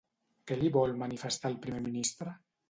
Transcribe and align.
Què 0.51 0.55
li 0.61 0.71
vol 0.77 0.95
manifestar 1.01 1.53
el 1.53 1.59
primer 1.67 1.83
ministre? 1.91 2.35